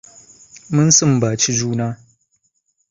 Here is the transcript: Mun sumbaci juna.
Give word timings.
Mun 0.73 0.89
sumbaci 0.97 1.51
juna. 1.57 1.87